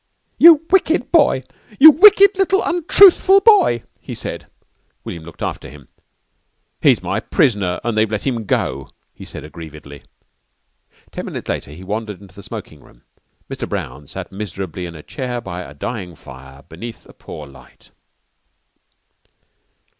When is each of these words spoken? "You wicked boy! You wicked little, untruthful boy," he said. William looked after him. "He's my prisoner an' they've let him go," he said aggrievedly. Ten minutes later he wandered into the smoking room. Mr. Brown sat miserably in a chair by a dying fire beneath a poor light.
"You 0.39 0.61
wicked 0.71 1.11
boy! 1.11 1.43
You 1.79 1.91
wicked 1.91 2.35
little, 2.35 2.63
untruthful 2.63 3.39
boy," 3.41 3.83
he 3.99 4.15
said. 4.15 4.47
William 5.03 5.23
looked 5.23 5.43
after 5.43 5.69
him. 5.69 5.89
"He's 6.81 7.03
my 7.03 7.19
prisoner 7.19 7.79
an' 7.83 7.93
they've 7.93 8.09
let 8.09 8.25
him 8.25 8.45
go," 8.45 8.89
he 9.13 9.25
said 9.25 9.43
aggrievedly. 9.43 10.01
Ten 11.11 11.25
minutes 11.27 11.47
later 11.47 11.69
he 11.69 11.83
wandered 11.83 12.19
into 12.19 12.33
the 12.33 12.41
smoking 12.41 12.79
room. 12.79 13.03
Mr. 13.47 13.69
Brown 13.69 14.07
sat 14.07 14.31
miserably 14.31 14.87
in 14.87 14.95
a 14.95 15.03
chair 15.03 15.39
by 15.39 15.61
a 15.61 15.75
dying 15.75 16.15
fire 16.15 16.63
beneath 16.63 17.05
a 17.05 17.13
poor 17.13 17.45
light. 17.45 17.91